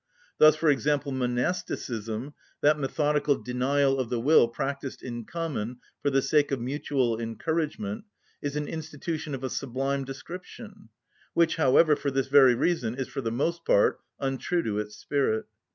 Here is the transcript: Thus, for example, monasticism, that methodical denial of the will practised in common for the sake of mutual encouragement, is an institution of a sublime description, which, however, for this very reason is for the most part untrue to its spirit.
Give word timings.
Thus, 0.39 0.55
for 0.55 0.71
example, 0.71 1.11
monasticism, 1.11 2.33
that 2.61 2.79
methodical 2.79 3.35
denial 3.35 3.99
of 3.99 4.09
the 4.09 4.19
will 4.19 4.47
practised 4.47 5.03
in 5.03 5.25
common 5.25 5.77
for 6.01 6.09
the 6.09 6.23
sake 6.23 6.51
of 6.51 6.59
mutual 6.59 7.19
encouragement, 7.21 8.05
is 8.41 8.55
an 8.55 8.67
institution 8.67 9.35
of 9.35 9.43
a 9.43 9.49
sublime 9.51 10.03
description, 10.03 10.89
which, 11.35 11.57
however, 11.57 11.95
for 11.95 12.09
this 12.09 12.29
very 12.29 12.55
reason 12.55 12.95
is 12.95 13.09
for 13.09 13.21
the 13.21 13.29
most 13.29 13.63
part 13.63 13.99
untrue 14.19 14.63
to 14.63 14.79
its 14.79 14.95
spirit. 14.95 15.45